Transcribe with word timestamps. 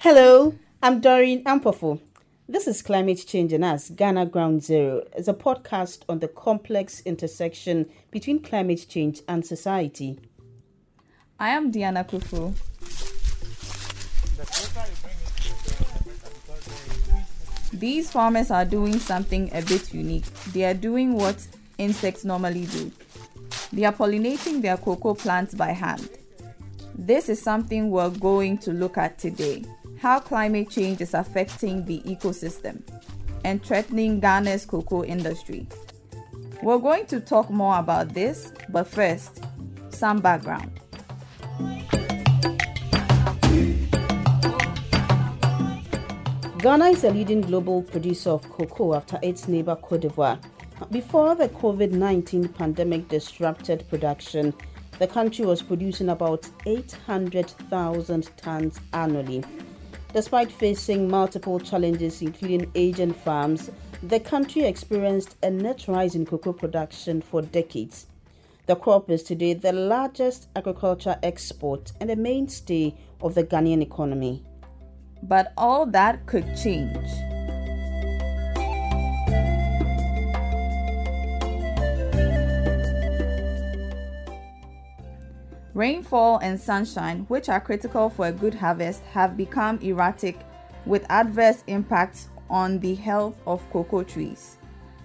Hello, 0.00 0.54
I'm 0.82 1.00
Doreen 1.00 1.42
Ampofo. 1.44 2.00
This 2.48 2.66
is 2.66 2.82
Climate 2.82 3.24
Change 3.26 3.52
and 3.52 3.64
Us, 3.64 3.90
Ghana 3.90 4.26
Ground 4.26 4.62
Zero. 4.62 5.02
It's 5.16 5.28
a 5.28 5.34
podcast 5.34 6.02
on 6.08 6.20
the 6.20 6.28
complex 6.28 7.00
intersection 7.00 7.90
between 8.10 8.40
climate 8.42 8.86
change 8.88 9.20
and 9.28 9.44
society. 9.44 10.20
I 11.38 11.50
am 11.50 11.70
Diana 11.70 12.04
Kufu. 12.04 12.54
These 17.78 18.10
farmers 18.10 18.50
are 18.50 18.64
doing 18.64 18.98
something 18.98 19.50
a 19.52 19.62
bit 19.62 19.94
unique. 19.94 20.24
They 20.52 20.64
are 20.64 20.74
doing 20.74 21.14
what 21.14 21.46
insects 21.78 22.24
normally 22.24 22.66
do. 22.66 22.90
They 23.72 23.84
are 23.84 23.92
pollinating 23.92 24.62
their 24.62 24.76
cocoa 24.76 25.14
plants 25.14 25.54
by 25.54 25.72
hand. 25.72 26.08
This 26.94 27.28
is 27.28 27.40
something 27.40 27.90
we're 27.90 28.10
going 28.10 28.58
to 28.58 28.72
look 28.72 28.98
at 28.98 29.18
today 29.18 29.64
how 29.98 30.20
climate 30.20 30.70
change 30.70 31.00
is 31.00 31.12
affecting 31.14 31.84
the 31.84 32.00
ecosystem 32.02 32.80
and 33.44 33.62
threatening 33.64 34.20
Ghana's 34.20 34.64
cocoa 34.64 35.04
industry. 35.04 35.66
We're 36.62 36.78
going 36.78 37.06
to 37.06 37.20
talk 37.20 37.50
more 37.50 37.78
about 37.78 38.14
this, 38.14 38.52
but 38.68 38.86
first, 38.86 39.42
some 39.90 40.20
background. 40.20 40.80
Ghana 46.58 46.86
is 46.86 47.04
a 47.04 47.10
leading 47.10 47.40
global 47.40 47.82
producer 47.82 48.30
of 48.30 48.50
cocoa 48.50 48.94
after 48.96 49.16
its 49.22 49.46
neighbor 49.46 49.76
Cote 49.76 50.00
d'Ivoire. 50.00 50.40
Before 50.90 51.36
the 51.36 51.48
COVID 51.50 51.92
19 51.92 52.48
pandemic 52.48 53.06
disrupted 53.06 53.88
production, 53.88 54.52
the 54.98 55.06
country 55.06 55.46
was 55.46 55.62
producing 55.62 56.08
about 56.08 56.48
800,000 56.66 58.30
tons 58.36 58.80
annually. 58.92 59.44
Despite 60.12 60.50
facing 60.50 61.08
multiple 61.08 61.60
challenges, 61.60 62.22
including 62.22 62.72
aging 62.74 63.12
farms, 63.12 63.70
the 64.02 64.18
country 64.18 64.64
experienced 64.64 65.36
a 65.44 65.50
net 65.50 65.86
rise 65.86 66.16
in 66.16 66.26
cocoa 66.26 66.52
production 66.52 67.22
for 67.22 67.40
decades. 67.40 68.08
The 68.66 68.74
crop 68.74 69.10
is 69.10 69.22
today 69.22 69.54
the 69.54 69.72
largest 69.72 70.48
agriculture 70.56 71.20
export 71.22 71.92
and 72.00 72.10
a 72.10 72.16
mainstay 72.16 72.96
of 73.20 73.36
the 73.36 73.44
Ghanaian 73.44 73.80
economy. 73.80 74.42
But 75.22 75.52
all 75.56 75.86
that 75.86 76.24
could 76.26 76.56
change. 76.56 76.96
Rainfall 85.74 86.38
and 86.38 86.60
sunshine, 86.60 87.24
which 87.28 87.48
are 87.48 87.60
critical 87.60 88.10
for 88.10 88.26
a 88.26 88.32
good 88.32 88.54
harvest, 88.54 89.02
have 89.12 89.36
become 89.36 89.78
erratic 89.80 90.36
with 90.86 91.06
adverse 91.08 91.62
impacts 91.68 92.28
on 92.50 92.80
the 92.80 92.96
health 92.96 93.40
of 93.46 93.62
cocoa 93.70 94.02
trees. 94.02 94.58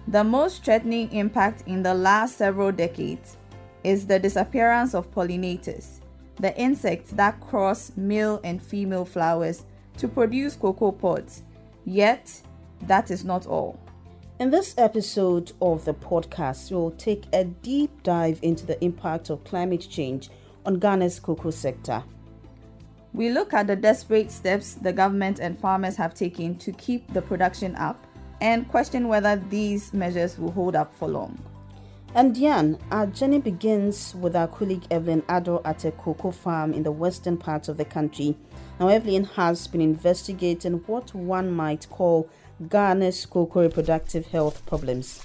The 0.08 0.24
most 0.24 0.64
threatening 0.64 1.12
impact 1.12 1.62
in 1.66 1.82
the 1.82 1.94
last 1.94 2.38
several 2.38 2.72
decades 2.72 3.36
is 3.84 4.06
the 4.06 4.18
disappearance 4.18 4.94
of 4.94 5.10
pollinators, 5.14 6.00
the 6.40 6.58
insects 6.58 7.12
that 7.12 7.40
cross 7.40 7.92
male 7.96 8.40
and 8.42 8.60
female 8.60 9.04
flowers 9.04 9.64
to 9.98 10.08
produce 10.08 10.56
cocoa 10.56 10.92
pods. 10.92 11.42
Yet, 11.84 12.40
that 12.82 13.10
is 13.10 13.24
not 13.24 13.46
all. 13.46 13.78
In 14.40 14.50
this 14.50 14.74
episode 14.78 15.52
of 15.62 15.84
the 15.84 15.94
podcast, 15.94 16.70
we'll 16.70 16.90
take 16.92 17.24
a 17.32 17.44
deep 17.44 18.02
dive 18.02 18.38
into 18.42 18.66
the 18.66 18.82
impact 18.84 19.30
of 19.30 19.44
climate 19.44 19.86
change 19.88 20.28
on 20.66 20.80
Ghana's 20.80 21.20
cocoa 21.20 21.50
sector. 21.50 22.02
We 23.12 23.30
look 23.30 23.54
at 23.54 23.68
the 23.68 23.76
desperate 23.76 24.32
steps 24.32 24.74
the 24.74 24.92
government 24.92 25.38
and 25.38 25.56
farmers 25.56 25.94
have 25.96 26.14
taken 26.14 26.56
to 26.56 26.72
keep 26.72 27.12
the 27.12 27.22
production 27.22 27.76
up 27.76 28.04
and 28.40 28.68
question 28.68 29.06
whether 29.06 29.36
these 29.36 29.94
measures 29.94 30.36
will 30.36 30.50
hold 30.50 30.74
up 30.74 30.92
for 30.94 31.06
long. 31.06 31.38
And 32.16 32.32
Diane, 32.32 32.78
our 32.92 33.08
journey 33.08 33.40
begins 33.40 34.14
with 34.14 34.36
our 34.36 34.46
colleague 34.46 34.84
Evelyn 34.88 35.22
Addo 35.22 35.60
at 35.64 35.84
a 35.84 35.90
cocoa 35.90 36.30
farm 36.30 36.72
in 36.72 36.84
the 36.84 36.92
western 36.92 37.36
part 37.36 37.66
of 37.68 37.76
the 37.76 37.84
country. 37.84 38.36
Now, 38.78 38.86
Evelyn 38.86 39.24
has 39.24 39.66
been 39.66 39.80
investigating 39.80 40.74
what 40.86 41.12
one 41.12 41.50
might 41.50 41.90
call 41.90 42.28
Ghana's 42.68 43.26
cocoa 43.26 43.62
reproductive 43.62 44.26
health 44.26 44.64
problems. 44.64 45.20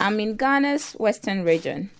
I'm 0.00 0.18
in 0.18 0.36
Ghana's 0.36 0.94
western 0.94 1.44
region. 1.44 1.90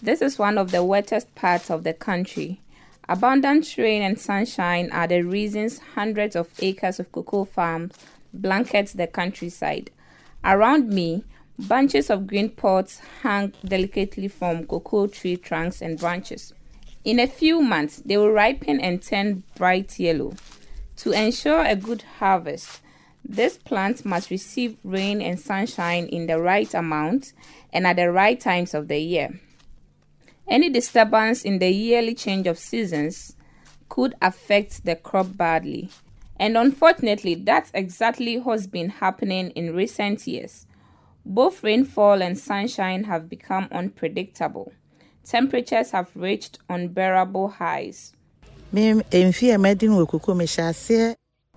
This 0.00 0.22
is 0.22 0.38
one 0.38 0.58
of 0.58 0.70
the 0.70 0.84
wettest 0.84 1.34
parts 1.34 1.72
of 1.72 1.82
the 1.82 1.92
country. 1.92 2.60
Abundant 3.08 3.76
rain 3.78 4.00
and 4.00 4.18
sunshine 4.18 4.90
are 4.92 5.08
the 5.08 5.22
reasons 5.22 5.80
hundreds 5.94 6.36
of 6.36 6.48
acres 6.60 7.00
of 7.00 7.10
cocoa 7.10 7.44
farms 7.44 7.92
blanket 8.32 8.92
the 8.94 9.06
countryside. 9.06 9.90
Around 10.44 10.88
me, 10.88 11.24
bunches 11.58 12.10
of 12.10 12.26
green 12.26 12.50
pods 12.50 13.00
hang 13.22 13.52
delicately 13.64 14.28
from 14.28 14.66
cocoa 14.66 15.06
tree 15.06 15.36
trunks 15.36 15.80
and 15.82 15.98
branches. 15.98 16.52
In 17.04 17.18
a 17.18 17.26
few 17.26 17.60
months, 17.60 17.96
they 18.04 18.16
will 18.16 18.30
ripen 18.30 18.80
and 18.80 19.02
turn 19.02 19.42
bright 19.56 19.98
yellow. 19.98 20.34
To 20.96 21.12
ensure 21.12 21.64
a 21.64 21.74
good 21.74 22.02
harvest, 22.18 22.80
this 23.24 23.56
plant 23.56 24.04
must 24.04 24.30
receive 24.30 24.76
rain 24.84 25.20
and 25.20 25.38
sunshine 25.38 26.06
in 26.06 26.26
the 26.26 26.40
right 26.40 26.72
amount 26.74 27.32
and 27.72 27.86
at 27.86 27.96
the 27.96 28.10
right 28.10 28.38
times 28.38 28.74
of 28.74 28.88
the 28.88 28.98
year. 28.98 29.40
Any 30.48 30.70
disturbance 30.70 31.42
in 31.42 31.58
the 31.58 31.70
yearly 31.70 32.14
change 32.14 32.46
of 32.46 32.58
seasons 32.58 33.36
could 33.88 34.14
affect 34.20 34.84
the 34.84 34.96
crop 34.96 35.36
badly. 35.36 35.88
And 36.42 36.58
unfortunately, 36.58 37.36
that's 37.36 37.70
exactly 37.72 38.36
what's 38.36 38.66
been 38.66 38.88
happening 38.88 39.50
in 39.50 39.76
recent 39.76 40.26
years. 40.26 40.66
Both 41.24 41.62
rainfall 41.62 42.20
and 42.20 42.36
sunshine 42.36 43.04
have 43.04 43.28
become 43.28 43.68
unpredictable. 43.70 44.72
Temperatures 45.22 45.92
have 45.92 46.08
reached 46.16 46.58
unbearable 46.68 47.46
highs. 47.46 48.14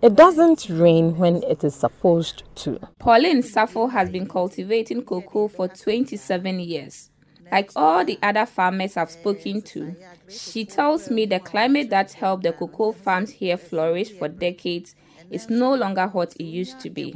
It 0.03 0.13
doesn't 0.13 0.69
rain 0.69 1.17
when 1.17 1.41
it 1.41 1.63
is 1.63 1.73
supposed 1.73 2.43
to. 2.57 2.79
Pauline 2.99 3.41
Safo 3.41 3.89
has 3.91 4.11
been 4.11 4.27
cultivating 4.27 5.01
cocoa 5.01 5.47
for 5.47 5.67
27 5.67 6.59
years. 6.59 7.09
Like 7.51 7.71
all 7.75 8.03
the 8.03 8.19
other 8.21 8.45
farmers 8.45 8.97
I've 8.97 9.11
spoken 9.11 9.61
to, 9.61 9.95
she 10.29 10.65
tells 10.65 11.09
me 11.09 11.25
the 11.25 11.39
climate 11.39 11.89
that 11.89 12.13
helped 12.13 12.43
the 12.43 12.53
cocoa 12.53 12.91
farms 12.91 13.31
here 13.31 13.57
flourish 13.57 14.11
for 14.11 14.27
decades 14.27 14.95
is 15.29 15.49
no 15.49 15.73
longer 15.73 16.07
what 16.07 16.35
it 16.35 16.43
used 16.43 16.79
to 16.81 16.89
be. 16.89 17.13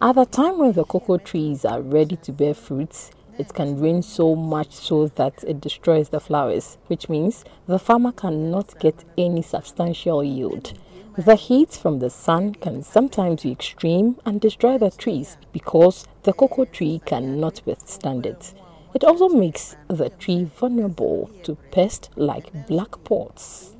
At 0.00 0.14
the 0.14 0.26
time 0.30 0.58
when 0.58 0.72
the 0.72 0.84
cocoa 0.84 1.18
trees 1.18 1.64
are 1.64 1.80
ready 1.80 2.16
to 2.16 2.32
bear 2.32 2.54
fruits, 2.54 3.10
it 3.38 3.52
can 3.52 3.78
rain 3.78 4.02
so 4.02 4.34
much 4.34 4.72
so 4.72 5.08
that 5.08 5.44
it 5.44 5.60
destroys 5.60 6.08
the 6.08 6.20
flowers, 6.20 6.78
which 6.86 7.08
means 7.08 7.44
the 7.66 7.78
farmer 7.78 8.12
cannot 8.12 8.78
get 8.78 9.04
any 9.18 9.42
substantial 9.42 10.24
yield. 10.24 10.72
The 11.18 11.34
heat 11.34 11.72
from 11.72 12.00
the 12.00 12.10
sun 12.10 12.56
can 12.56 12.82
sometimes 12.82 13.42
be 13.42 13.50
extreme 13.50 14.20
and 14.26 14.38
destroy 14.38 14.76
the 14.76 14.90
trees 14.90 15.38
because 15.50 16.06
the 16.24 16.34
cocoa 16.34 16.66
tree 16.66 17.00
cannot 17.06 17.62
withstand 17.64 18.26
it. 18.26 18.52
It 18.94 19.02
also 19.02 19.30
makes 19.30 19.76
the 19.88 20.10
tree 20.10 20.44
vulnerable 20.44 21.30
to 21.44 21.54
pests 21.70 22.10
like 22.16 22.66
black 22.66 23.02
pods. 23.04 23.74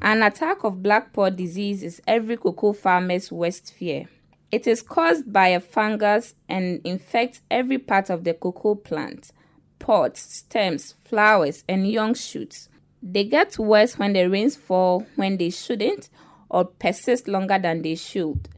An 0.00 0.22
attack 0.22 0.64
of 0.64 0.82
black 0.82 1.12
pod 1.12 1.36
disease 1.36 1.82
is 1.82 2.00
every 2.06 2.38
cocoa 2.38 2.72
farmer's 2.72 3.30
worst 3.30 3.70
fear. 3.74 4.08
It 4.50 4.66
is 4.66 4.80
caused 4.80 5.30
by 5.30 5.48
a 5.48 5.60
fungus 5.60 6.36
and 6.48 6.80
infects 6.84 7.42
every 7.50 7.76
part 7.76 8.08
of 8.08 8.24
the 8.24 8.32
cocoa 8.32 8.76
plant 8.76 9.30
pods, 9.78 10.20
stems, 10.20 10.94
flowers, 11.04 11.64
and 11.68 11.86
young 11.86 12.14
shoots. 12.14 12.70
They 13.02 13.24
get 13.24 13.58
worse 13.58 13.98
when 13.98 14.14
the 14.14 14.28
rains 14.28 14.56
fall 14.56 15.06
when 15.16 15.36
they 15.36 15.50
shouldn't 15.50 16.08
or 16.50 16.64
persist 16.64 17.28
longer 17.28 17.58
than 17.58 17.82
they 17.82 17.94
should. 17.94 18.48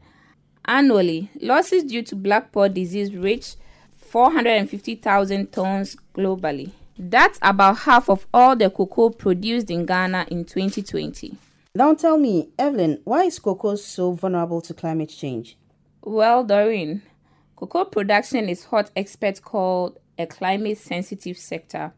Annually, 0.65 1.29
losses 1.41 1.83
due 1.83 2.03
to 2.03 2.15
black 2.15 2.51
pod 2.51 2.73
disease 2.73 3.15
reach 3.15 3.55
450,000 3.97 5.51
tons 5.51 5.95
globally. 6.13 6.71
That's 6.97 7.39
about 7.41 7.79
half 7.79 8.09
of 8.09 8.27
all 8.33 8.55
the 8.55 8.69
cocoa 8.69 9.09
produced 9.09 9.71
in 9.71 9.85
Ghana 9.85 10.27
in 10.29 10.45
2020. 10.45 11.35
Now 11.73 11.93
tell 11.93 12.17
me, 12.17 12.49
Evelyn, 12.59 12.99
why 13.05 13.23
is 13.23 13.39
cocoa 13.39 13.75
so 13.75 14.11
vulnerable 14.11 14.61
to 14.61 14.73
climate 14.73 15.09
change? 15.09 15.57
Well, 16.03 16.43
Doreen, 16.43 17.01
cocoa 17.55 17.85
production 17.85 18.49
is 18.49 18.65
what 18.65 18.91
experts 18.95 19.39
call 19.39 19.97
a 20.19 20.25
climate 20.25 20.77
sensitive 20.77 21.37
sector. 21.37 21.93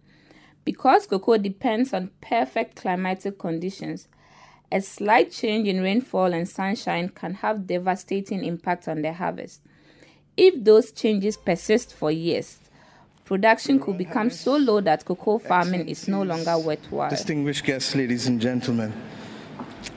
Because 0.64 1.08
cocoa 1.08 1.38
depends 1.38 1.94
on 1.94 2.12
perfect 2.22 2.76
climatic 2.76 3.40
conditions, 3.40 4.08
a 4.74 4.82
slight 4.82 5.32
change 5.32 5.68
in 5.68 5.84
rainfall 5.84 6.34
and 6.34 6.50
sunshine 6.50 7.08
can 7.08 7.36
have 7.36 7.68
devastating 7.68 8.44
impact 8.44 8.88
on 8.88 9.04
the 9.04 9.14
harvest. 9.14 9.62
If 10.36 10.64
those 10.64 10.92
changes 10.92 11.38
persist 11.38 11.94
for 11.94 12.10
years, 12.10 12.58
production 13.24 13.80
could 13.80 14.00
become 14.00 14.32
so 14.32 14.58
low 14.58 14.82
that 14.82 15.06
cocoa 15.06 15.38
farming 15.38 15.88
is 15.88 16.08
no 16.08 16.24
longer 16.24 16.58
worthwhile. 16.58 17.12
Distinguished 17.12 17.64
guests, 17.64 17.94
ladies 17.94 18.26
and 18.26 18.42
gentlemen, 18.42 18.92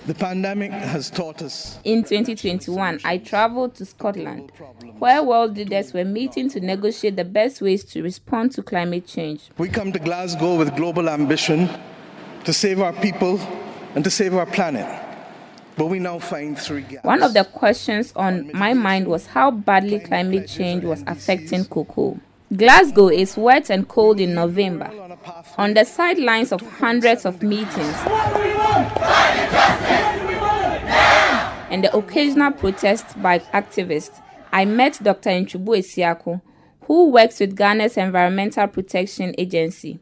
the 0.06 0.14
pandemic 0.14 0.72
has 0.72 1.08
taught 1.08 1.40
us. 1.40 1.78
In 1.84 2.02
2021, 2.02 3.00
I 3.02 3.16
traveled 3.16 3.76
to 3.76 3.86
Scotland, 3.86 4.52
where 4.98 5.22
world 5.22 5.56
leaders 5.56 5.94
were 5.94 6.04
meeting 6.04 6.50
to 6.50 6.60
negotiate 6.60 7.16
the 7.16 7.24
best 7.24 7.62
ways 7.62 7.82
to 7.84 8.02
respond 8.02 8.52
to 8.52 8.62
climate 8.62 9.06
change. 9.06 9.48
We 9.56 9.70
come 9.70 9.90
to 9.92 9.98
Glasgow 9.98 10.56
with 10.56 10.76
global 10.76 11.08
ambition 11.08 11.70
to 12.44 12.52
save 12.52 12.82
our 12.82 12.92
people 12.92 13.40
and 13.96 14.04
to 14.04 14.10
save 14.10 14.34
our 14.34 14.46
planet. 14.46 14.86
But 15.76 15.86
we 15.86 15.98
now 15.98 16.18
find 16.18 16.56
three. 16.56 16.84
One 17.02 17.22
of 17.22 17.34
the 17.34 17.44
questions 17.44 18.12
on 18.14 18.50
my 18.52 18.74
mind 18.74 19.08
was 19.08 19.26
how 19.26 19.50
badly 19.50 20.00
climate 20.00 20.48
change 20.48 20.84
was 20.84 21.02
affecting 21.06 21.64
cocoa. 21.64 22.20
Glasgow 22.54 23.08
is 23.08 23.36
wet 23.36 23.70
and 23.70 23.88
cold 23.88 24.20
in 24.20 24.34
November. 24.34 24.90
On 25.58 25.74
the 25.74 25.84
sidelines 25.84 26.52
of 26.52 26.60
hundreds 26.78 27.24
of 27.24 27.42
meetings 27.42 27.96
and 31.70 31.82
the 31.82 31.90
occasional 31.96 32.52
protest 32.52 33.20
by 33.20 33.40
activists, 33.52 34.22
I 34.52 34.64
met 34.66 35.00
Dr. 35.02 35.30
Antwi-Boasiako, 35.30 36.40
who 36.82 37.10
works 37.10 37.40
with 37.40 37.56
Ghana's 37.56 37.96
Environmental 37.96 38.68
Protection 38.68 39.34
Agency. 39.36 39.98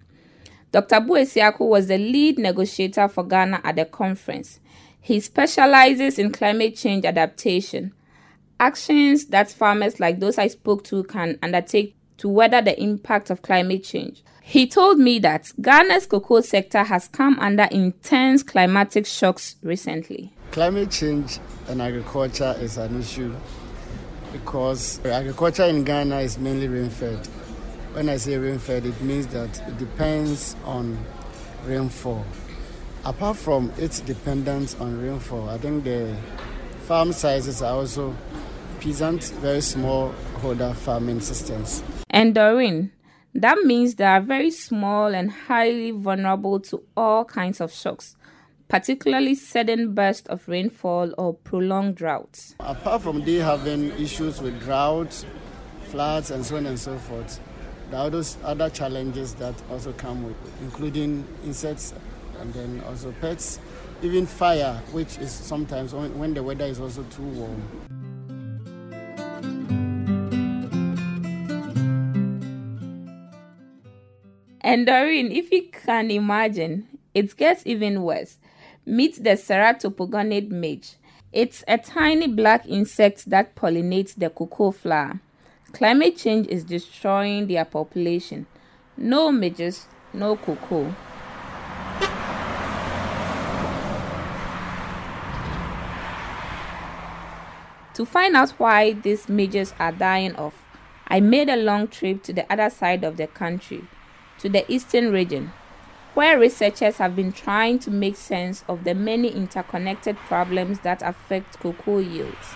Dr. 0.74 0.96
Boasiako 0.96 1.68
was 1.68 1.86
the 1.86 1.98
lead 1.98 2.36
negotiator 2.36 3.06
for 3.06 3.22
Ghana 3.22 3.60
at 3.62 3.76
the 3.76 3.84
conference. 3.84 4.58
He 5.00 5.20
specializes 5.20 6.18
in 6.18 6.32
climate 6.32 6.74
change 6.74 7.04
adaptation, 7.04 7.94
actions 8.58 9.26
that 9.26 9.52
farmers 9.52 10.00
like 10.00 10.18
those 10.18 10.36
I 10.36 10.48
spoke 10.48 10.82
to 10.86 11.04
can 11.04 11.38
undertake 11.44 11.94
to 12.16 12.28
weather 12.28 12.60
the 12.60 12.76
impact 12.82 13.30
of 13.30 13.40
climate 13.40 13.84
change. 13.84 14.24
He 14.42 14.66
told 14.66 14.98
me 14.98 15.20
that 15.20 15.52
Ghana's 15.60 16.06
cocoa 16.06 16.40
sector 16.40 16.82
has 16.82 17.06
come 17.06 17.38
under 17.38 17.68
intense 17.70 18.42
climatic 18.42 19.06
shocks 19.06 19.54
recently. 19.62 20.32
Climate 20.50 20.90
change 20.90 21.38
and 21.68 21.80
agriculture 21.80 22.56
is 22.58 22.78
an 22.78 22.98
issue 23.00 23.32
because 24.32 24.98
agriculture 25.04 25.66
in 25.66 25.84
Ghana 25.84 26.18
is 26.18 26.36
mainly 26.36 26.66
rain 26.66 26.90
fed. 26.90 27.28
When 27.94 28.08
I 28.08 28.16
say 28.16 28.36
rain-fed, 28.36 28.86
it 28.86 29.00
means 29.02 29.28
that 29.28 29.56
it 29.68 29.78
depends 29.78 30.56
on 30.64 30.98
rainfall. 31.64 32.24
Apart 33.04 33.36
from 33.36 33.72
its 33.78 34.00
dependence 34.00 34.74
on 34.80 35.00
rainfall, 35.00 35.48
I 35.48 35.58
think 35.58 35.84
the 35.84 36.16
farm 36.86 37.12
sizes 37.12 37.62
are 37.62 37.72
also 37.72 38.16
peasant, 38.80 39.22
very 39.40 39.60
small 39.60 40.08
holder 40.38 40.74
farming 40.74 41.20
systems. 41.20 41.84
And 42.10 42.34
Doreen, 42.34 42.90
that 43.32 43.58
means 43.58 43.94
they 43.94 44.02
are 44.02 44.20
very 44.20 44.50
small 44.50 45.14
and 45.14 45.30
highly 45.30 45.92
vulnerable 45.92 46.58
to 46.60 46.82
all 46.96 47.24
kinds 47.24 47.60
of 47.60 47.72
shocks, 47.72 48.16
particularly 48.66 49.36
sudden 49.36 49.94
bursts 49.94 50.28
of 50.28 50.48
rainfall 50.48 51.14
or 51.16 51.34
prolonged 51.34 51.94
droughts. 51.94 52.56
Apart 52.58 53.02
from 53.02 53.24
they 53.24 53.36
having 53.36 53.92
issues 54.00 54.42
with 54.42 54.60
drought, 54.64 55.24
floods, 55.84 56.32
and 56.32 56.44
so 56.44 56.56
on 56.56 56.66
and 56.66 56.78
so 56.78 56.98
forth, 56.98 57.38
there 57.90 58.00
are 58.00 58.10
those 58.10 58.36
other 58.44 58.70
challenges 58.70 59.34
that 59.34 59.54
also 59.70 59.92
come 59.92 60.24
with, 60.24 60.36
including 60.62 61.26
insects 61.44 61.94
and 62.40 62.52
then 62.52 62.82
also 62.88 63.12
pets, 63.20 63.58
even 64.02 64.26
fire, 64.26 64.80
which 64.92 65.18
is 65.18 65.30
sometimes 65.30 65.94
when, 65.94 66.34
the 66.34 66.42
weather 66.42 66.64
is 66.64 66.80
also 66.80 67.02
too 67.04 67.22
warm. 67.22 67.62
And 74.60 74.86
Doreen, 74.86 75.30
if 75.30 75.52
you 75.52 75.68
can 75.70 76.10
imagine, 76.10 76.88
it 77.12 77.36
gets 77.36 77.66
even 77.66 78.02
worse. 78.02 78.38
Meet 78.86 79.22
the 79.22 79.30
Ceratopogonid 79.30 80.50
midge. 80.50 80.94
It's 81.32 81.62
a 81.68 81.78
tiny 81.78 82.28
black 82.28 82.66
insect 82.66 83.28
that 83.30 83.54
pollinates 83.54 84.14
the 84.14 84.30
cocoa 84.30 84.70
flower. 84.70 85.20
Climate 85.74 86.16
change 86.16 86.46
is 86.46 86.62
destroying 86.62 87.48
their 87.48 87.64
population. 87.64 88.46
No 88.96 89.32
midges, 89.32 89.88
no 90.12 90.36
cocoa. 90.36 90.94
To 97.94 98.06
find 98.06 98.36
out 98.36 98.50
why 98.50 98.92
these 98.92 99.28
midges 99.28 99.74
are 99.80 99.90
dying 99.90 100.36
off, 100.36 100.54
I 101.08 101.18
made 101.18 101.48
a 101.48 101.56
long 101.56 101.88
trip 101.88 102.22
to 102.22 102.32
the 102.32 102.50
other 102.52 102.70
side 102.70 103.02
of 103.02 103.16
the 103.16 103.26
country, 103.26 103.82
to 104.38 104.48
the 104.48 104.64
eastern 104.72 105.10
region, 105.10 105.52
where 106.14 106.38
researchers 106.38 106.98
have 106.98 107.16
been 107.16 107.32
trying 107.32 107.80
to 107.80 107.90
make 107.90 108.14
sense 108.14 108.64
of 108.68 108.84
the 108.84 108.94
many 108.94 109.26
interconnected 109.26 110.16
problems 110.18 110.78
that 110.80 111.02
affect 111.02 111.58
cocoa 111.58 111.98
yields. 111.98 112.54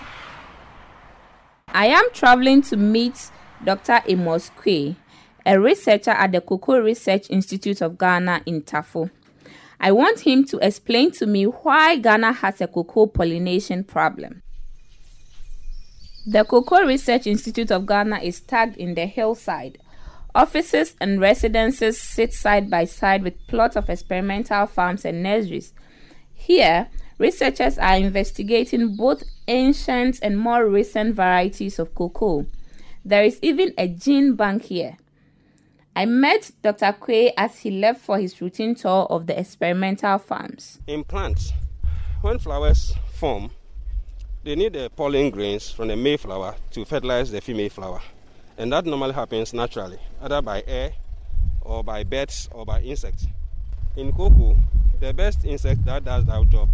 I 1.72 1.86
am 1.86 2.10
traveling 2.12 2.62
to 2.62 2.76
meet 2.76 3.30
Dr. 3.64 4.00
Amos 4.06 4.50
Quay, 4.62 4.96
a 5.44 5.60
researcher 5.60 6.12
at 6.12 6.32
the 6.32 6.40
Cocoa 6.40 6.80
Research 6.80 7.28
Institute 7.30 7.82
of 7.82 7.98
Ghana 7.98 8.42
in 8.46 8.62
Tafo. 8.62 9.10
I 9.78 9.92
want 9.92 10.20
him 10.20 10.44
to 10.46 10.58
explain 10.58 11.12
to 11.12 11.26
me 11.26 11.44
why 11.44 11.96
Ghana 11.96 12.32
has 12.32 12.60
a 12.60 12.66
cocoa 12.66 13.06
pollination 13.06 13.84
problem. 13.84 14.42
The 16.26 16.44
Cocoa 16.44 16.84
Research 16.84 17.26
Institute 17.26 17.70
of 17.70 17.86
Ghana 17.86 18.20
is 18.20 18.40
tagged 18.40 18.76
in 18.76 18.94
the 18.94 19.06
hillside. 19.06 19.78
Offices 20.34 20.94
and 21.00 21.20
residences 21.20 22.00
sit 22.00 22.32
side 22.32 22.70
by 22.70 22.84
side 22.84 23.22
with 23.22 23.46
plots 23.46 23.76
of 23.76 23.88
experimental 23.88 24.66
farms 24.66 25.04
and 25.04 25.22
nurseries. 25.22 25.72
Here, 26.34 26.88
researchers 27.18 27.78
are 27.78 27.96
investigating 27.96 28.96
both 28.96 29.22
ancient 29.46 30.20
and 30.22 30.38
more 30.38 30.66
recent 30.66 31.14
varieties 31.14 31.78
of 31.78 31.94
cocoa. 31.94 32.46
There 33.04 33.24
is 33.24 33.38
even 33.42 33.74
a 33.76 33.88
gene 33.88 34.34
bank 34.34 34.64
here. 34.64 34.96
I 35.96 36.04
met 36.04 36.52
Dr. 36.62 36.92
Quay 36.92 37.32
as 37.36 37.58
he 37.58 37.72
left 37.72 38.00
for 38.00 38.18
his 38.18 38.40
routine 38.40 38.76
tour 38.76 39.06
of 39.10 39.26
the 39.26 39.38
experimental 39.38 40.18
farms. 40.18 40.78
In 40.86 41.02
plants, 41.02 41.52
when 42.20 42.38
flowers 42.38 42.94
form, 43.14 43.50
they 44.44 44.54
need 44.54 44.74
the 44.74 44.90
pollen 44.94 45.30
grains 45.30 45.70
from 45.70 45.88
the 45.88 45.96
male 45.96 46.18
flower 46.18 46.54
to 46.70 46.84
fertilize 46.84 47.32
the 47.32 47.40
female 47.40 47.68
flower. 47.68 48.00
And 48.56 48.72
that 48.72 48.86
normally 48.86 49.12
happens 49.12 49.52
naturally, 49.52 49.98
either 50.22 50.40
by 50.40 50.62
air 50.66 50.92
or 51.62 51.82
by 51.82 52.04
birds 52.04 52.48
or 52.52 52.64
by 52.64 52.80
insects. 52.80 53.26
In 53.96 54.12
cocoa, 54.12 54.56
the 55.00 55.12
best 55.12 55.44
insect 55.44 55.84
that 55.84 56.04
does 56.04 56.24
that 56.26 56.48
job 56.48 56.68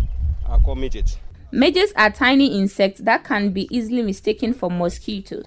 are 0.47 0.59
called 0.61 0.79
midges. 0.79 1.19
Midges 1.53 1.93
are 1.97 2.11
tiny 2.11 2.59
insects 2.59 3.01
that 3.03 3.25
can 3.25 3.51
be 3.51 3.69
easily 3.71 4.03
mistaken 4.03 4.53
for 4.55 4.71
mosquitoes. 4.71 5.45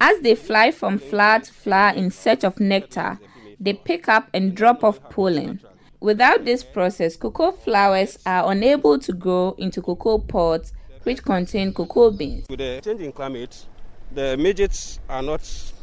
As 0.00 0.20
they 0.20 0.34
fly 0.34 0.70
from 0.72 0.98
flower 0.98 1.40
to 1.40 1.52
flower 1.52 1.94
in 1.94 2.10
search 2.10 2.44
of 2.44 2.60
nectar, 2.60 3.18
they 3.60 3.72
pick 3.72 4.08
up 4.08 4.28
and 4.34 4.54
drop 4.54 4.84
off 4.84 5.00
pollen. 5.10 5.60
Without 6.00 6.44
this 6.44 6.62
process, 6.62 7.16
cocoa 7.16 7.52
flowers 7.52 8.18
are 8.26 8.50
unable 8.50 8.98
to 8.98 9.12
grow 9.12 9.54
into 9.58 9.80
cocoa 9.80 10.18
pods 10.18 10.72
which 11.04 11.22
contain 11.22 11.72
cocoa 11.72 12.10
beans. 12.10 12.46
With 12.50 12.58
the 12.58 12.80
changing 12.84 13.12
climate, 13.12 13.64
the 14.12 14.36
midges 14.36 14.98
are 15.08 15.22
not 15.22 15.40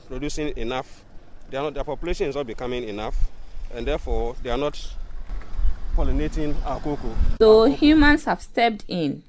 producing 0.08 0.56
enough. 0.58 1.04
They 1.50 1.58
are 1.58 1.64
not, 1.64 1.74
their 1.74 1.84
population 1.84 2.28
is 2.28 2.36
not 2.36 2.46
becoming 2.46 2.88
enough, 2.88 3.16
and 3.74 3.88
therefore 3.88 4.36
they 4.44 4.50
are 4.50 4.58
not 4.58 4.78
pollinating 5.96 6.56
our 6.66 6.80
cocoa. 6.80 7.16
So 7.40 7.66
humans 7.66 8.26
have 8.26 8.42
stepped 8.42 8.86
in 8.88 9.24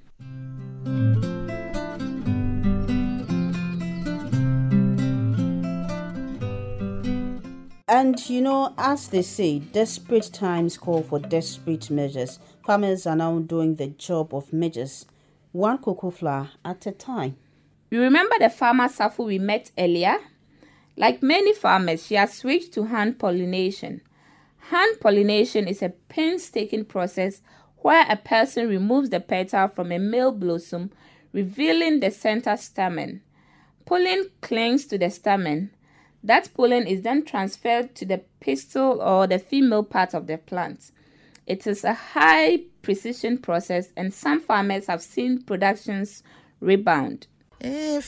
And 7.87 8.29
you 8.29 8.41
know, 8.41 8.75
as 8.77 9.07
they 9.09 9.23
say, 9.23 9.61
desperate 9.61 10.31
times 10.33 10.77
call 10.77 11.05
for 11.05 11.21
desperate 11.21 11.91
measures. 11.91 12.41
Farmers 12.67 13.07
are 13.07 13.15
now 13.15 13.39
doing 13.39 13.77
the 13.77 13.87
job 13.87 14.35
of 14.35 14.53
midges, 14.53 15.07
one 15.53 15.79
cocoa 15.79 16.11
flower 16.11 16.51
at 16.65 16.87
a 16.87 16.91
time. 16.93 17.37
You 17.91 18.01
remember 18.01 18.35
the 18.41 18.51
farmer 18.51 18.89
Safo 18.89 19.27
we 19.27 19.39
met 19.39 19.71
earlier? 19.79 20.17
Like 20.97 21.23
many 21.23 21.53
farmers, 21.55 22.05
she 22.05 22.17
has 22.17 22.33
switched 22.35 22.73
to 22.73 22.85
hand 22.85 23.19
pollination. 23.21 24.01
Hand 24.69 24.99
pollination 24.99 25.69
is 25.69 25.83
a 25.83 25.91
painstaking 26.09 26.87
process 26.87 27.43
where 27.77 28.07
a 28.09 28.17
person 28.17 28.67
removes 28.67 29.11
the 29.11 29.21
petal 29.21 29.69
from 29.69 29.93
a 29.93 29.99
male 29.99 30.33
blossom, 30.33 30.91
revealing 31.35 32.01
the 32.01 32.11
center 32.11 32.57
stamen. 32.57 33.21
Pollen 33.85 34.31
clings 34.41 34.87
to 34.87 34.97
the 34.97 35.11
stamen. 35.11 35.71
That 36.23 36.49
pollen 36.55 36.87
is 36.87 37.03
then 37.03 37.27
transferred 37.27 37.95
to 37.97 38.07
the 38.07 38.23
pistil 38.41 39.03
or 39.03 39.27
the 39.27 39.39
female 39.39 39.85
part 39.85 40.15
of 40.15 40.27
the 40.27 40.39
plant. 40.39 40.93
It 41.47 41.67
is 41.67 41.85
a 41.85 41.93
high 41.93 42.61
precision 42.81 43.37
process, 43.37 43.93
and 43.99 44.15
some 44.15 44.41
farmers 44.41 44.87
have 44.87 45.03
seen 45.03 45.43
productions 45.43 46.23
rebound. 46.61 47.27
Eh, 47.67 47.99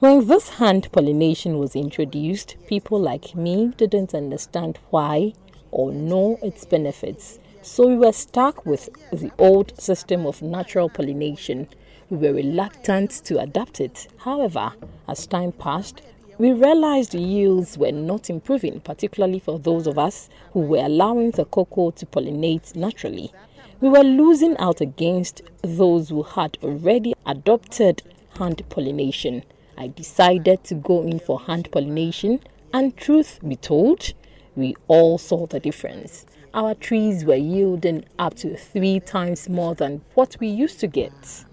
when 0.00 0.26
this 0.26 0.48
hand 0.50 0.92
pollination 0.92 1.58
was 1.58 1.74
introduced, 1.74 2.56
people 2.66 3.00
like 3.00 3.34
me 3.34 3.72
didn't 3.78 4.14
understand 4.14 4.78
why 4.90 5.32
or 5.70 5.92
know 5.92 6.38
its 6.42 6.66
benefits. 6.66 7.38
So 7.62 7.86
we 7.86 7.96
were 7.96 8.12
stuck 8.12 8.66
with 8.66 8.90
the 9.12 9.30
old 9.38 9.80
system 9.80 10.26
of 10.26 10.42
natural 10.42 10.90
pollination. 10.90 11.68
We 12.10 12.18
were 12.18 12.34
reluctant 12.34 13.10
to 13.24 13.40
adapt 13.40 13.80
it. 13.80 14.08
However, 14.18 14.74
as 15.08 15.26
time 15.26 15.52
passed, 15.52 16.02
we 16.36 16.52
realized 16.52 17.14
yields 17.14 17.78
were 17.78 17.92
not 17.92 18.28
improving, 18.28 18.80
particularly 18.80 19.38
for 19.38 19.58
those 19.58 19.86
of 19.86 19.98
us 19.98 20.28
who 20.52 20.60
were 20.60 20.84
allowing 20.84 21.30
the 21.30 21.46
cocoa 21.46 21.92
to 21.92 22.04
pollinate 22.04 22.74
naturally. 22.76 23.32
We 23.80 23.88
were 23.88 24.04
losing 24.04 24.58
out 24.58 24.82
against 24.82 25.40
those 25.62 26.10
who 26.10 26.22
had 26.22 26.58
already 26.62 27.14
adopted 27.24 28.02
hand 28.38 28.62
pollination. 28.68 29.42
I 29.78 29.88
decided 29.88 30.64
to 30.64 30.74
go 30.74 31.00
in 31.02 31.18
for 31.18 31.40
hand 31.40 31.70
pollination, 31.72 32.40
and 32.74 32.94
truth 32.94 33.40
be 33.46 33.56
told, 33.56 34.12
we 34.54 34.76
all 34.86 35.16
saw 35.16 35.46
the 35.46 35.60
difference. 35.60 36.26
Our 36.52 36.74
trees 36.74 37.24
were 37.24 37.36
yielding 37.36 38.04
up 38.18 38.34
to 38.34 38.54
three 38.54 39.00
times 39.00 39.48
more 39.48 39.74
than 39.74 40.02
what 40.12 40.36
we 40.40 40.48
used 40.48 40.78
to 40.80 40.86
get. 40.86 41.46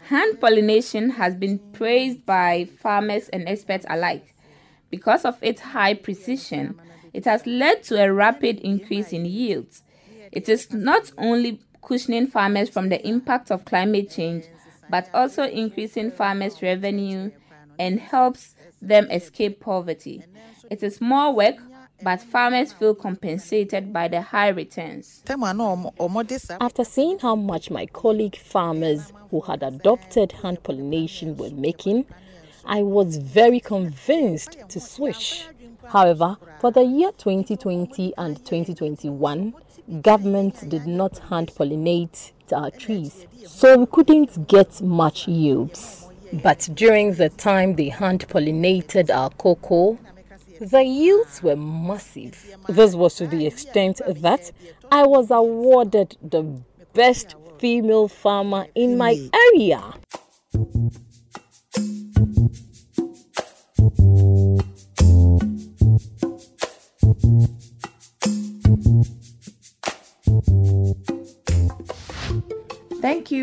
Hand 0.00 0.40
pollination 0.40 1.10
has 1.10 1.36
been 1.36 1.60
praised 1.72 2.26
by 2.26 2.64
farmers 2.64 3.28
and 3.28 3.48
experts 3.48 3.86
alike. 3.88 4.34
Because 4.90 5.24
of 5.24 5.38
its 5.42 5.60
high 5.60 5.94
precision, 5.94 6.80
it 7.14 7.24
has 7.24 7.46
led 7.46 7.84
to 7.84 8.02
a 8.02 8.12
rapid 8.12 8.58
increase 8.60 9.12
in 9.12 9.24
yields. 9.24 9.84
It 10.32 10.48
is 10.48 10.72
not 10.72 11.12
only 11.18 11.60
cushioning 11.82 12.26
farmers 12.26 12.68
from 12.68 12.88
the 12.88 13.06
impact 13.06 13.50
of 13.50 13.64
climate 13.64 14.10
change, 14.10 14.44
but 14.90 15.08
also 15.12 15.44
increasing 15.44 16.10
farmers' 16.10 16.62
revenue 16.62 17.30
and 17.78 18.00
helps 18.00 18.54
them 18.80 19.10
escape 19.10 19.60
poverty. 19.60 20.24
It 20.70 20.82
is 20.82 21.00
more 21.00 21.34
work, 21.34 21.56
but 22.02 22.20
farmers 22.20 22.72
feel 22.72 22.94
compensated 22.94 23.92
by 23.92 24.08
the 24.08 24.20
high 24.22 24.48
returns. 24.48 25.22
After 26.60 26.84
seeing 26.84 27.18
how 27.18 27.34
much 27.34 27.70
my 27.70 27.86
colleague 27.86 28.36
farmers 28.36 29.12
who 29.30 29.40
had 29.40 29.62
adopted 29.62 30.32
hand 30.32 30.62
pollination 30.62 31.36
were 31.36 31.50
making, 31.50 32.06
I 32.64 32.82
was 32.82 33.16
very 33.16 33.60
convinced 33.60 34.58
to 34.68 34.80
switch. 34.80 35.46
However, 35.86 36.36
for 36.60 36.70
the 36.70 36.82
year 36.84 37.12
2020 37.12 38.12
and 38.18 38.36
2021, 38.38 39.54
government 40.02 40.68
did 40.68 40.86
not 40.86 41.18
hand 41.18 41.52
pollinate 41.54 42.32
our 42.52 42.70
trees, 42.70 43.26
so 43.46 43.78
we 43.78 43.86
couldn't 43.86 44.48
get 44.48 44.82
much 44.82 45.28
yields. 45.28 46.06
But 46.32 46.68
during 46.74 47.14
the 47.14 47.30
time 47.30 47.76
they 47.76 47.88
hand 47.88 48.28
pollinated 48.28 49.14
our 49.14 49.30
cocoa, 49.30 49.98
the 50.60 50.82
yields 50.82 51.42
were 51.42 51.56
massive. 51.56 52.56
This 52.68 52.94
was 52.94 53.14
to 53.16 53.26
the 53.26 53.46
extent 53.46 54.00
that 54.06 54.50
I 54.90 55.06
was 55.06 55.30
awarded 55.30 56.16
the 56.22 56.60
best 56.92 57.36
female 57.58 58.08
farmer 58.08 58.66
in 58.74 58.98
my 58.98 59.28
area. 59.54 59.94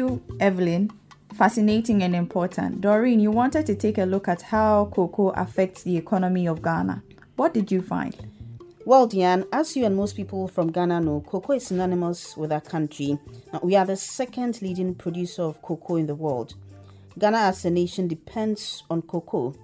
You, 0.05 0.21
Evelyn. 0.39 0.91
Fascinating 1.35 2.03
and 2.03 2.15
important. 2.15 2.81
Doreen, 2.81 3.19
you 3.19 3.31
wanted 3.31 3.65
to 3.65 3.75
take 3.75 3.97
a 3.97 4.05
look 4.05 4.27
at 4.27 4.41
how 4.41 4.89
cocoa 4.93 5.29
affects 5.31 5.83
the 5.83 5.97
economy 5.97 6.47
of 6.47 6.61
Ghana. 6.61 7.03
What 7.35 7.53
did 7.53 7.71
you 7.71 7.81
find? 7.81 8.15
Well, 8.85 9.07
Diane, 9.07 9.45
as 9.51 9.75
you 9.75 9.85
and 9.85 9.95
most 9.95 10.15
people 10.15 10.47
from 10.47 10.71
Ghana 10.71 11.01
know, 11.01 11.21
cocoa 11.27 11.53
is 11.53 11.67
synonymous 11.67 12.37
with 12.37 12.51
our 12.51 12.61
country. 12.61 13.17
We 13.63 13.75
are 13.75 13.85
the 13.85 13.97
second 13.97 14.61
leading 14.61 14.95
producer 14.95 15.41
of 15.41 15.61
cocoa 15.61 15.95
in 15.95 16.07
the 16.07 16.15
world. 16.15 16.53
Ghana 17.17 17.37
as 17.37 17.65
a 17.65 17.71
nation 17.71 18.07
depends 18.07 18.83
on 18.89 19.01
cocoa. 19.01 19.55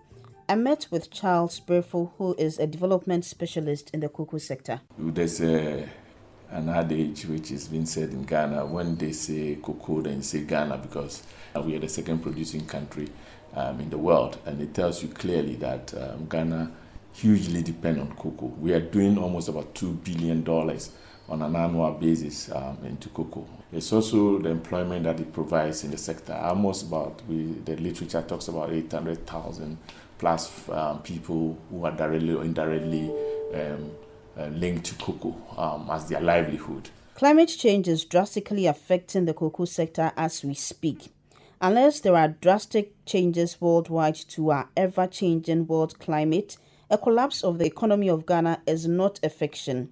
I 0.49 0.55
met 0.55 0.87
with 0.91 1.11
Charles 1.11 1.61
Berfo, 1.61 2.11
who 2.17 2.35
is 2.37 2.59
a 2.59 2.67
development 2.67 3.23
specialist 3.23 3.91
in 3.93 4.01
the 4.01 4.09
cocoa 4.09 4.39
sector. 4.39 4.81
There's 4.97 5.39
a, 5.41 5.87
an 6.51 6.69
adage 6.69 7.25
which 7.25 7.51
is 7.51 7.67
being 7.67 7.85
said 7.85 8.09
in 8.09 8.23
Ghana 8.23 8.65
when 8.65 8.95
they 8.97 9.11
say 9.13 9.57
cocoa, 9.61 10.01
then 10.01 10.21
say 10.21 10.41
Ghana 10.41 10.77
because 10.77 11.23
we 11.63 11.75
are 11.75 11.79
the 11.79 11.89
second 11.89 12.19
producing 12.19 12.65
country 12.65 13.07
um, 13.55 13.79
in 13.79 13.89
the 13.89 13.97
world. 13.97 14.37
And 14.45 14.61
it 14.61 14.73
tells 14.73 15.01
you 15.01 15.09
clearly 15.09 15.55
that 15.55 15.93
um, 15.93 16.27
Ghana 16.27 16.71
hugely 17.13 17.61
depend 17.61 17.99
on 17.99 18.11
cocoa. 18.15 18.47
We 18.59 18.73
are 18.73 18.79
doing 18.81 19.17
almost 19.17 19.49
about 19.49 19.73
$2 19.75 20.03
billion 20.03 20.47
on 20.47 21.41
an 21.41 21.55
annual 21.55 21.91
basis 21.93 22.51
um, 22.51 22.77
into 22.85 23.09
cocoa. 23.09 23.47
It's 23.71 23.91
also 23.93 24.39
the 24.39 24.49
employment 24.49 25.03
that 25.03 25.19
it 25.19 25.31
provides 25.31 25.83
in 25.83 25.91
the 25.91 25.97
sector. 25.97 26.33
Almost 26.33 26.87
about, 26.87 27.21
we, 27.27 27.43
the 27.65 27.77
literature 27.77 28.21
talks 28.21 28.49
about 28.49 28.71
800,000 28.71 29.77
plus 30.17 30.69
um, 30.69 31.01
people 31.01 31.57
who 31.69 31.85
are 31.85 31.91
directly 31.91 32.33
or 32.33 32.43
indirectly 32.43 33.09
um, 33.53 33.91
uh, 34.37 34.47
linked 34.47 34.85
to 34.85 34.95
cocoa 34.95 35.35
um, 35.57 35.89
as 35.91 36.07
their 36.09 36.21
livelihood. 36.21 36.89
Climate 37.15 37.55
change 37.57 37.87
is 37.87 38.05
drastically 38.05 38.65
affecting 38.65 39.25
the 39.25 39.33
cocoa 39.33 39.65
sector 39.65 40.11
as 40.17 40.43
we 40.43 40.53
speak. 40.53 41.11
Unless 41.61 41.99
there 41.99 42.15
are 42.15 42.29
drastic 42.29 42.93
changes 43.05 43.61
worldwide 43.61 44.15
to 44.15 44.49
our 44.49 44.69
ever 44.75 45.05
changing 45.05 45.67
world 45.67 45.99
climate, 45.99 46.57
a 46.89 46.97
collapse 46.97 47.43
of 47.43 47.59
the 47.59 47.65
economy 47.65 48.09
of 48.09 48.25
Ghana 48.25 48.61
is 48.65 48.87
not 48.87 49.19
a 49.21 49.29
fiction. 49.29 49.89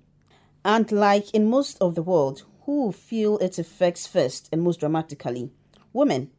And 0.65 0.91
like 0.91 1.31
in 1.31 1.50
most 1.50 1.77
of 1.79 1.96
the 1.96 2.01
world, 2.01 2.43
who 2.65 2.91
feel 2.91 3.38
its 3.38 3.60
effects 3.60 4.08
first 4.08 4.50
and 4.51 4.62
most 4.62 4.79
dramatically? 4.79 5.51
Women. 5.93 6.31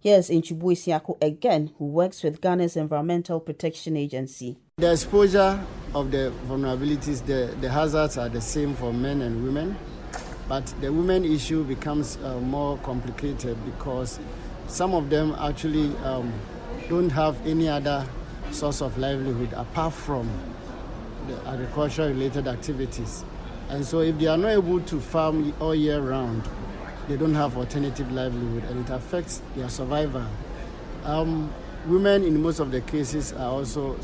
Here's 0.00 0.30
Antwi-Boasiako 0.30 1.20
again, 1.20 1.72
who 1.76 1.86
works 1.86 2.22
with 2.22 2.40
Ghana's 2.40 2.76
Environmental 2.76 3.40
Protection 3.40 3.96
Agency. 3.96 4.56
The 4.76 4.92
exposure 4.92 5.60
of 5.92 6.12
the 6.12 6.32
vulnerabilities, 6.46 7.26
the, 7.26 7.52
the 7.60 7.68
hazards 7.68 8.16
are 8.16 8.28
the 8.28 8.40
same 8.40 8.76
for 8.76 8.92
men 8.92 9.22
and 9.22 9.42
women, 9.42 9.76
but 10.48 10.64
the 10.80 10.92
women 10.92 11.24
issue 11.24 11.64
becomes 11.64 12.16
uh, 12.18 12.38
more 12.38 12.78
complicated 12.78 13.58
because 13.64 14.20
some 14.68 14.94
of 14.94 15.10
them 15.10 15.34
actually 15.36 15.96
um, 16.04 16.32
don't 16.88 17.10
have 17.10 17.44
any 17.44 17.68
other 17.68 18.06
source 18.52 18.80
of 18.80 18.96
livelihood 18.98 19.52
apart 19.54 19.92
from 19.92 20.30
the 21.26 21.44
agriculture 21.48 22.06
related 22.06 22.46
activities. 22.46 23.24
And 23.68 23.84
so 23.84 23.98
if 23.98 24.16
they 24.16 24.28
are 24.28 24.38
not 24.38 24.50
able 24.50 24.80
to 24.80 25.00
farm 25.00 25.52
all 25.58 25.74
year 25.74 26.00
round, 26.00 26.48
they 27.08 27.16
don't 27.16 27.34
have 27.34 27.56
alternative 27.56 28.12
livelihood 28.12 28.64
and 28.70 28.86
it 28.86 28.92
affects 28.92 29.40
their 29.56 29.68
survival. 29.68 30.26
Um, 31.04 31.52
women 31.86 32.22
in 32.22 32.40
most 32.42 32.60
of 32.60 32.70
the 32.70 32.82
cases 32.82 33.32
are 33.32 33.50
also, 33.50 33.98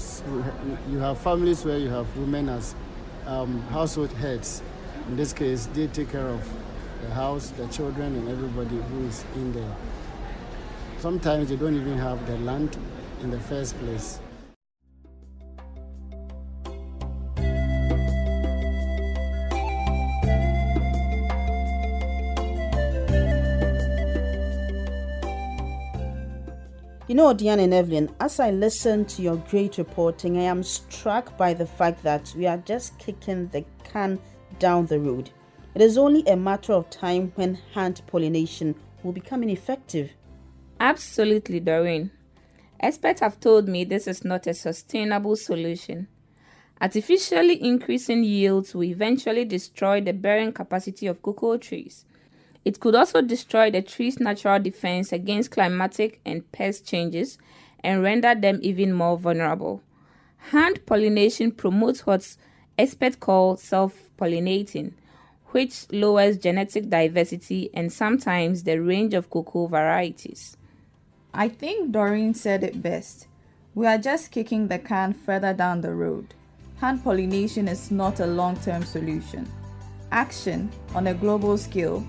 you 0.91 0.99
have 0.99 1.19
families 1.19 1.65
where 1.65 1.77
you 1.77 1.91
have 1.91 2.17
women 2.17 2.49
as 2.49 2.75
um, 3.27 3.61
household 3.69 4.13
heads. 4.13 4.63
In 5.09 5.17
this 5.17 5.35
case, 5.35 5.67
they 5.75 5.87
take 5.89 6.11
care 6.11 6.27
of 6.27 6.49
the 7.03 7.11
house, 7.11 7.51
the 7.51 7.67
children, 7.69 8.15
and 8.17 8.29
everybody 8.29 8.77
who 8.77 9.07
is 9.07 9.23
in 9.35 9.53
there. 9.53 9.77
Sometimes 10.99 11.51
they 11.51 11.57
don't 11.57 11.75
even 11.75 11.99
have 11.99 12.27
the 12.27 12.39
land 12.39 12.77
in 13.21 13.31
the 13.31 13.41
first 13.41 13.79
place. 13.81 14.19
You 27.15 27.19
know, 27.19 27.33
Diane 27.33 27.61
and 27.61 27.73
Evelyn, 27.73 28.11
as 28.19 28.41
I 28.41 28.51
listen 28.51 29.05
to 29.05 29.23
your 29.23 29.37
great 29.37 29.79
reporting, 29.79 30.37
I 30.37 30.43
am 30.43 30.65
struck 30.65 31.39
by 31.39 31.55
the 31.55 31.65
fact 31.65 32.03
that 32.03 32.35
we 32.37 32.45
are 32.49 32.57
just 32.57 32.99
kicking 32.99 33.47
the 33.47 33.65
can 33.85 34.19
down 34.59 34.87
the 34.87 34.99
road. 34.99 35.31
It 35.77 35.81
is 35.81 35.97
only 35.97 36.27
a 36.27 36.35
matter 36.35 36.73
of 36.73 36.91
time 36.91 37.31
when 37.37 37.61
hand 37.73 38.03
pollination 38.09 38.75
will 39.05 39.13
become 39.13 39.45
ineffective. 39.45 40.11
Absolutely, 40.81 41.61
Doreen. 41.61 42.11
Experts 42.81 43.21
have 43.21 43.39
told 43.39 43.69
me 43.69 43.85
this 43.85 44.09
is 44.09 44.25
not 44.25 44.49
a 44.49 44.53
sustainable 44.53 45.37
solution. 45.37 46.09
Artificially 46.81 47.63
increasing 47.63 48.25
yields 48.25 48.75
will 48.75 48.83
eventually 48.83 49.45
destroy 49.45 50.01
the 50.01 50.13
bearing 50.13 50.53
capacity 50.53 51.07
of 51.07 51.23
cocoa 51.23 51.59
trees 51.59 52.07
it 52.65 52.81
could 52.81 52.95
also 52.95 53.21
destroy 53.21 53.71
the 53.71 53.83
tree's 53.83 54.19
natural 54.19 54.59
defense 54.59 55.13
against 55.13 55.51
climatic 55.51 56.21
and 56.25 56.51
pest 56.53 56.87
changes 56.87 57.39
and 57.81 58.03
render 58.03 58.35
them 58.35 58.59
even 58.63 58.93
more 58.93 59.19
vulnerable. 59.19 59.83
Hand 60.51 60.85
pollination 60.87 61.53
promotes 61.53 62.07
what 62.07 62.37
experts 62.79 63.17
call 63.17 63.57
self 63.57 64.11
pollinating, 64.19 64.93
which 65.49 65.91
lowers 65.93 66.39
genetic 66.39 66.89
diversity 66.89 67.71
and 67.75 67.93
sometimes 67.93 68.63
the 68.65 68.81
range 68.81 69.15
of 69.15 69.31
cocoa 69.31 69.67
varieties. 69.67 70.57
I 71.35 71.49
think 71.49 71.93
Doreen 71.93 72.33
said 72.33 72.65
it 72.65 72.83
best. 72.83 73.27
We 73.75 73.87
are 73.87 73.99
just 73.99 74.31
kicking 74.31 74.69
the 74.69 74.79
can 74.79 75.13
further 75.13 75.53
down 75.53 75.81
the 75.81 75.93
road. 75.93 76.33
Hand 76.81 77.03
pollination 77.03 77.69
is 77.69 77.91
not 77.91 78.21
a 78.21 78.27
long 78.27 78.57
term 78.59 78.85
solution. 78.85 79.51
Action 80.13 80.71
on 80.95 81.09
a 81.09 81.15
global 81.15 81.59
scale 81.59 82.07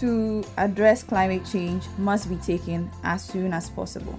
to 0.00 0.44
address 0.56 1.02
climate 1.02 1.44
change 1.44 1.84
must 1.98 2.28
be 2.28 2.36
taken 2.36 2.90
as 3.02 3.22
soon 3.22 3.52
as 3.52 3.70
possible. 3.70 4.18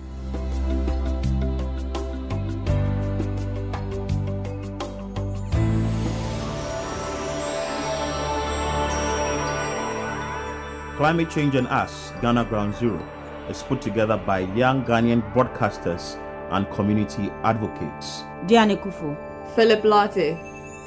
Climate 10.98 11.30
Change 11.30 11.56
and 11.56 11.68
Us, 11.68 12.14
Ghana 12.22 12.46
Ground 12.46 12.74
Zero, 12.76 13.06
is 13.50 13.62
put 13.64 13.82
together 13.82 14.16
by 14.16 14.40
young 14.56 14.86
Ghanaian 14.86 15.22
broadcasters 15.34 16.16
and 16.52 16.70
community 16.72 17.30
advocates. 17.44 18.24
Diane 18.48 18.78
Kufu, 18.78 19.16
Philip 19.56 19.84
Latte, 19.84 20.32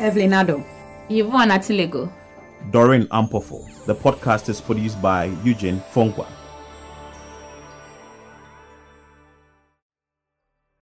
Evelyn 0.01 0.31
Addo, 0.31 0.65
Yvonne 1.11 1.51
Atilego, 1.51 2.11
Doreen 2.71 3.07
Ampofo. 3.07 3.65
The 3.87 3.95
podcast 3.95 4.49
is 4.49 4.61
produced 4.61 5.01
by 5.01 5.25
Eugene 5.45 5.83
Fongwa. 5.93 6.27